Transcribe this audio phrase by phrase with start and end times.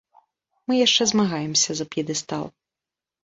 [0.69, 2.45] Мы яшчэ змагаемся за п'едэстал.